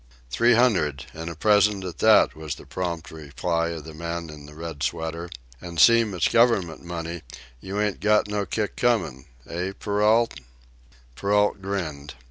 "Three 0.31 0.55
hundred, 0.55 1.05
and 1.13 1.29
a 1.29 1.35
present 1.35 1.83
at 1.83 1.99
that," 1.99 2.35
was 2.35 2.55
the 2.55 2.65
prompt 2.65 3.11
reply 3.11 3.67
of 3.69 3.83
the 3.83 3.93
man 3.93 4.31
in 4.31 4.47
the 4.47 4.55
red 4.55 4.81
sweater. 4.81 5.29
"And 5.61 5.79
seem' 5.79 6.15
it's 6.15 6.27
government 6.27 6.83
money, 6.83 7.21
you 7.59 7.79
ain't 7.79 7.99
got 7.99 8.27
no 8.27 8.47
kick 8.47 8.75
coming, 8.77 9.27
eh, 9.47 9.73
Perrault?" 9.79 10.39
Perrault 11.13 11.61
grinned. 11.61 12.15